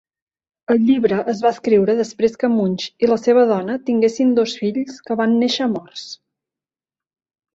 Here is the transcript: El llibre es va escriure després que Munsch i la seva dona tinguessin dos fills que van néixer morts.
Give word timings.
El 0.75 0.79
llibre 0.85 1.17
es 1.33 1.41
va 1.47 1.51
escriure 1.55 1.95
després 1.99 2.39
que 2.43 2.49
Munsch 2.53 3.03
i 3.07 3.11
la 3.11 3.19
seva 3.25 3.43
dona 3.53 3.75
tinguessin 3.89 4.31
dos 4.41 4.57
fills 4.63 4.97
que 5.09 5.19
van 5.23 5.39
néixer 5.43 5.71
morts. 5.77 6.07